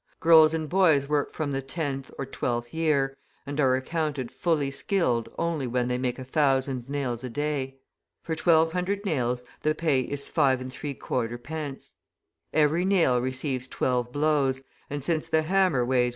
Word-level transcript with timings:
Girls 0.19 0.55
and 0.55 0.67
boys 0.67 1.07
work 1.07 1.31
from 1.31 1.51
the 1.51 1.61
tenth 1.61 2.09
or 2.17 2.25
twelfth 2.25 2.73
year, 2.73 3.15
and 3.45 3.59
are 3.59 3.75
accounted 3.75 4.31
fully 4.31 4.71
skilled 4.71 5.29
only 5.37 5.67
when 5.67 5.89
they 5.89 5.99
make 5.99 6.17
a 6.17 6.23
thousand 6.23 6.89
nails 6.89 7.23
a 7.23 7.29
day. 7.29 7.77
For 8.23 8.33
twelve 8.35 8.71
hundred 8.71 9.05
nails 9.05 9.43
the 9.61 9.75
pay 9.75 10.01
is 10.01 10.27
5.75d. 10.27 11.93
Every 12.51 12.83
nail 12.83 13.21
receives 13.21 13.67
twelve 13.67 14.11
blows, 14.11 14.63
and 14.89 15.03
since 15.03 15.29
the 15.29 15.43
hammer 15.43 15.85
weighs 15.85 16.09
1. 16.09 16.09